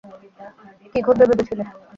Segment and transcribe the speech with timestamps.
[0.91, 1.63] কী ঘটবে ভেবেছিলে?